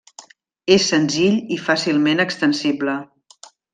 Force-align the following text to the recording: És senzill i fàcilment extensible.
És 0.75 0.87
senzill 0.93 1.37
i 1.57 1.57
fàcilment 1.67 2.25
extensible. 2.25 2.97